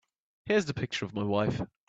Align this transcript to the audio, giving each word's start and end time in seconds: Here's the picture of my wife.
Here's 0.47 0.65
the 0.65 0.73
picture 0.73 1.05
of 1.05 1.13
my 1.13 1.21
wife. 1.23 1.61